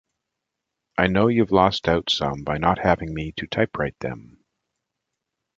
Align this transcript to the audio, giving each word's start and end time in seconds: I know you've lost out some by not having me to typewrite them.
I 0.97 1.05
know 1.05 1.27
you've 1.27 1.51
lost 1.51 1.87
out 1.87 2.09
some 2.09 2.41
by 2.43 2.57
not 2.57 2.79
having 2.79 3.13
me 3.13 3.33
to 3.33 3.45
typewrite 3.45 3.99
them. 3.99 4.43